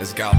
Let's 0.00 0.14
go. 0.14 0.30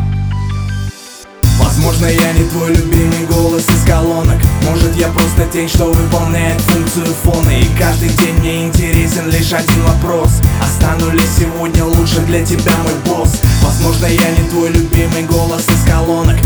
Возможно, 1.59 2.07
я 2.07 2.33
не 2.33 2.43
твой 2.49 2.73
любимый 2.73 3.25
голос 3.29 3.67
из 3.67 3.85
колонок. 3.85 4.37
Может, 4.69 4.95
я 4.95 5.07
просто 5.09 5.45
тень, 5.51 5.67
что 5.67 5.85
выполняет 5.85 6.59
функцию 6.61 7.05
фона. 7.23 7.49
И 7.49 7.65
каждый 7.77 8.09
день 8.09 8.35
мне 8.39 8.67
интересен 8.67 9.29
лишь 9.29 9.53
один 9.53 9.81
вопрос. 9.83 10.41
А 10.61 10.67
ли 11.11 11.23
сегодня 11.25 11.85
лучше 11.85 12.19
для 12.21 12.45
тебя 12.45 12.75
мой 12.83 12.93
босс? 13.05 13.41
Возможно, 13.61 14.05
я 14.05 14.29
не 14.31 14.49
твой 14.49 14.69
любимый 14.69 15.23
голос 15.23 15.65
из 15.67 15.89
колонок 15.89 16.37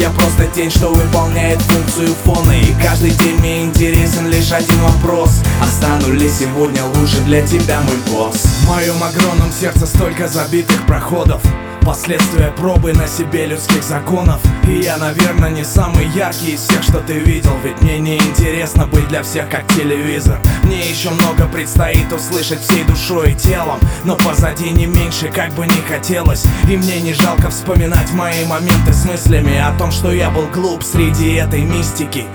я 0.00 0.08
просто 0.10 0.46
тень, 0.46 0.70
что 0.70 0.88
выполняет 0.88 1.60
функцию 1.60 2.08
фона. 2.24 2.52
И 2.52 2.74
каждый 2.82 3.10
день 3.10 3.36
мне 3.36 3.64
интересен 3.64 4.28
лишь 4.28 4.50
один 4.50 4.78
вопрос. 4.80 5.42
А 5.60 5.66
стану 5.66 6.14
ли 6.14 6.28
сегодня 6.28 6.82
лучше 6.96 7.20
для 7.26 7.46
тебя 7.46 7.80
мой 7.82 7.96
босс? 8.10 8.42
В 8.62 8.68
моем 8.68 9.02
огромном 9.02 9.52
сердце 9.52 9.86
столько 9.86 10.26
забитых 10.26 10.86
проходов 10.86 11.42
Последствия 11.84 12.52
пробы 12.56 12.92
на 12.92 13.06
себе 13.06 13.46
людских 13.46 13.82
законов. 13.82 14.40
И 14.68 14.80
я, 14.80 14.96
наверное, 14.98 15.50
не 15.50 15.64
самый 15.64 16.06
яркий 16.08 16.52
из 16.52 16.60
всех, 16.60 16.82
что 16.82 17.00
ты 17.00 17.14
видел. 17.14 17.52
Ведь 17.64 17.80
мне 17.82 17.98
не 17.98 18.16
интересно 18.16 18.86
быть 18.86 19.08
для 19.08 19.22
всех 19.22 19.48
как 19.48 19.66
телевизор. 19.74 20.38
Мне 20.62 20.88
еще 20.88 21.10
много 21.10 21.46
предстоит 21.48 22.12
услышать 22.12 22.60
всей 22.60 22.84
душой 22.84 23.32
и 23.32 23.34
телом. 23.34 23.80
Но 24.04 24.16
позади 24.16 24.70
не 24.70 24.86
меньше, 24.86 25.28
как 25.28 25.52
бы 25.54 25.66
не 25.66 25.80
хотелось. 25.88 26.44
И 26.68 26.76
мне 26.76 27.00
не 27.00 27.14
жалко 27.14 27.50
вспоминать 27.50 28.12
мои 28.12 28.44
моменты 28.46 28.92
с 28.92 29.04
мыслями 29.04 29.58
О 29.58 29.76
том, 29.78 29.90
что 29.90 30.12
я 30.12 30.30
был 30.30 30.46
глуп 30.48 30.82
среди 30.82 31.34
этой 31.34 31.62
мистики 31.62 32.26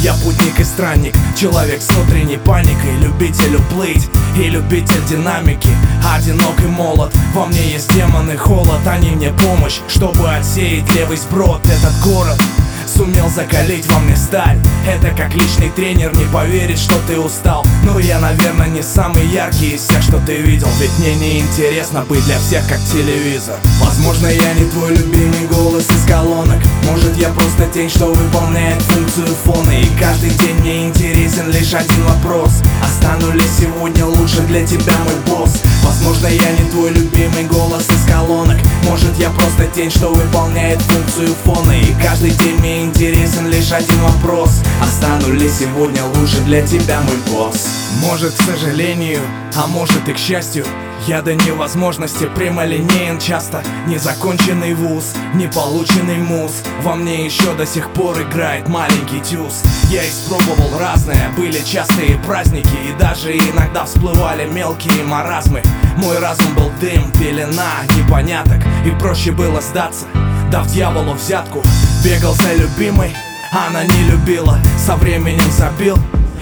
я 0.00 0.14
путник 0.14 0.58
и 0.58 0.64
странник, 0.64 1.14
человек 1.36 1.82
с 1.82 1.88
внутренней 1.88 2.38
паникой 2.38 2.96
Любитель 3.02 3.56
уплыть 3.56 4.08
и 4.36 4.48
любитель 4.48 5.04
динамики. 5.08 5.70
Одинок 6.14 6.58
и 6.60 6.66
молод, 6.66 7.12
во 7.34 7.46
мне 7.46 7.72
есть 7.72 7.92
демон 7.94 8.30
и 8.30 8.36
холод 8.36 8.86
Они 8.86 9.10
мне 9.10 9.30
помощь, 9.30 9.80
чтобы 9.88 10.28
отсеять 10.30 10.92
левый 10.94 11.16
сброд. 11.16 11.60
Этот 11.66 11.92
город 12.02 12.40
Сумел 12.86 13.28
закалить 13.28 13.86
во 13.86 14.00
мне 14.00 14.16
сталь. 14.16 14.58
Это 14.86 15.14
как 15.14 15.34
личный 15.34 15.70
тренер 15.70 16.14
не 16.16 16.24
поверит, 16.24 16.78
что 16.78 16.96
ты 17.06 17.18
устал. 17.18 17.64
Но 17.84 17.98
я, 17.98 18.18
наверное, 18.18 18.68
не 18.68 18.82
самый 18.82 19.26
яркий 19.26 19.74
из 19.74 19.82
всех, 19.82 20.02
что 20.02 20.18
ты 20.18 20.36
видел. 20.36 20.68
Ведь 20.80 20.98
мне 20.98 21.14
не 21.14 21.40
интересно 21.40 22.04
быть 22.08 22.24
для 22.24 22.38
всех 22.38 22.66
как 22.68 22.80
телевизор 22.92 23.56
Возможно, 24.00 24.28
я 24.28 24.54
не 24.54 24.64
твой 24.70 24.96
любимый 24.96 25.46
голос 25.52 25.84
из 25.90 26.06
колонок. 26.06 26.56
Может, 26.88 27.18
я 27.18 27.28
просто 27.28 27.66
тень, 27.66 27.90
что 27.90 28.06
выполняет 28.06 28.80
функцию 28.80 29.26
фона. 29.44 29.72
И 29.78 29.84
каждый 30.00 30.30
день 30.30 30.54
мне 30.60 30.88
интересен 30.88 31.50
лишь 31.50 31.74
один 31.74 32.02
вопрос. 32.04 32.62
А 32.82 32.88
стану 32.88 33.30
ли 33.34 33.42
сегодня 33.46 34.06
лучше 34.06 34.40
для 34.40 34.66
тебя 34.66 34.96
мой 35.04 35.14
босс? 35.26 35.60
Возможно, 35.84 36.28
я 36.28 36.50
не 36.52 36.70
твой 36.70 36.92
любимый 36.92 37.44
голос 37.44 37.86
из 37.90 38.10
колонок. 38.10 38.56
Может, 38.88 39.18
я 39.18 39.28
просто 39.28 39.66
тень, 39.66 39.90
что 39.90 40.08
выполняет 40.08 40.80
функцию 40.80 41.34
фона. 41.44 41.72
И 41.72 41.94
каждый 42.02 42.30
день 42.30 42.56
мне 42.56 42.84
интересен 42.84 43.48
лишь 43.48 43.70
один 43.70 44.00
вопрос. 44.00 44.62
А 44.80 44.86
стану 44.86 45.34
ли 45.34 45.48
сегодня 45.50 46.02
лучше 46.16 46.40
для 46.46 46.66
тебя 46.66 47.02
мой 47.02 47.18
босс? 47.30 47.68
Может, 48.00 48.32
к 48.32 48.42
сожалению, 48.42 49.20
а 49.54 49.66
может 49.66 50.08
и 50.08 50.14
к 50.14 50.18
счастью 50.18 50.64
я 51.06 51.22
до 51.22 51.34
невозможности 51.34 52.28
прямолинеен 52.34 53.18
часто 53.18 53.62
Незаконченный 53.86 54.74
вуз, 54.74 55.14
не 55.34 55.46
полученный 55.48 56.18
муз. 56.18 56.62
Во 56.82 56.94
мне 56.94 57.24
еще 57.24 57.54
до 57.54 57.66
сих 57.66 57.90
пор 57.92 58.20
играет 58.20 58.68
маленький 58.68 59.20
тюз. 59.20 59.62
Я 59.88 60.04
испробовал 60.04 60.78
разное, 60.78 61.30
были 61.36 61.58
частые 61.64 62.18
праздники 62.18 62.68
И 62.88 62.98
даже 62.98 63.36
иногда 63.36 63.84
всплывали 63.84 64.46
мелкие 64.46 65.02
маразмы. 65.04 65.62
Мой 65.96 66.18
разум 66.18 66.54
был 66.54 66.70
дым, 66.80 67.10
пелена, 67.12 67.82
непоняток 67.96 68.60
И 68.84 68.90
проще 69.00 69.32
было 69.32 69.60
сдаться, 69.60 70.06
дав 70.50 70.66
дьяволу 70.66 71.14
взятку. 71.14 71.62
Бегал 72.04 72.34
за 72.34 72.54
любимой, 72.54 73.14
она 73.52 73.84
не 73.84 74.10
любила 74.10 74.58
Со 74.78 74.96
временем 74.96 75.50
забил, 75.50 75.96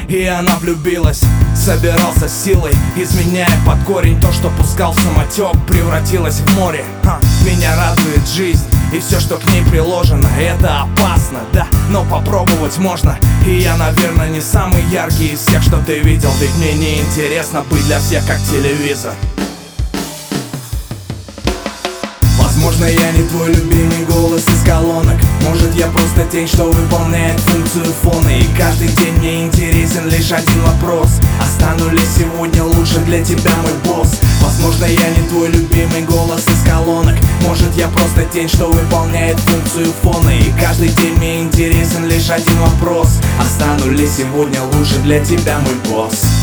и 0.08 0.24
она 0.24 0.56
влюбилась 0.56 1.22
Собирался 1.54 2.28
силой, 2.28 2.72
изменяя 2.96 3.50
под 3.66 3.82
корень 3.84 4.20
То, 4.20 4.32
что 4.32 4.48
пускал 4.50 4.94
самотек, 4.94 5.56
превратилось 5.66 6.40
в 6.40 6.58
море. 6.58 6.84
Меня 7.44 7.76
радует 7.76 8.26
жизнь 8.26 8.64
и 8.92 9.00
все, 9.00 9.20
что 9.20 9.36
к 9.36 9.44
ней 9.52 9.62
приложено 9.64 10.28
Это 10.40 10.82
опасно, 10.82 11.40
да, 11.52 11.66
но 11.90 12.04
попробовать 12.04 12.78
можно 12.78 13.18
И 13.46 13.60
я, 13.60 13.76
наверное, 13.76 14.30
не 14.30 14.40
самый 14.40 14.82
яркий 14.90 15.28
из 15.28 15.40
всех, 15.40 15.62
что 15.62 15.78
ты 15.78 15.98
видел. 15.98 16.30
Ведь 16.40 16.54
мне 16.56 16.72
не 16.74 17.00
интересно 17.00 17.62
быть 17.70 17.84
для 17.84 17.98
всех 17.98 18.26
как 18.26 18.38
телевизор 18.38 19.12
Возможно, 22.58 22.86
я 22.86 23.12
не 23.12 23.22
твой 23.28 23.54
любимый 23.54 24.04
голос 24.10 24.42
из 24.48 24.64
колонок. 24.66 25.14
Может, 25.46 25.76
я 25.76 25.86
просто 25.86 26.24
тень, 26.24 26.48
что 26.48 26.64
выполняет 26.64 27.38
функцию 27.38 27.84
фона. 28.02 28.30
И 28.30 28.42
каждый 28.58 28.88
день 28.88 29.12
мне 29.18 29.46
интересен 29.46 30.08
лишь 30.08 30.32
один 30.32 30.60
вопрос. 30.62 31.20
А 31.40 31.46
стану 31.46 31.88
ли 31.92 32.00
сегодня 32.04 32.64
лучше 32.64 32.98
для 33.06 33.24
тебя 33.24 33.54
мой 33.62 33.72
босс? 33.84 34.18
Возможно, 34.42 34.86
я 34.86 35.08
не 35.10 35.28
твой 35.28 35.50
любимый 35.50 36.02
голос 36.02 36.48
из 36.48 36.68
колонок. 36.68 37.14
Может, 37.46 37.76
я 37.76 37.86
просто 37.86 38.24
тень, 38.24 38.48
что 38.48 38.66
выполняет 38.66 39.38
функцию 39.38 39.92
фона. 40.02 40.30
И 40.30 40.52
каждый 40.60 40.88
день 40.88 41.14
мне 41.14 41.42
интересен 41.42 42.06
лишь 42.06 42.28
один 42.28 42.58
вопрос. 42.58 43.20
А 43.38 43.44
стану 43.44 43.92
ли 43.92 44.08
сегодня 44.08 44.60
лучше 44.64 44.98
для 45.04 45.24
тебя 45.24 45.60
мой 45.60 45.76
босс? 45.88 46.37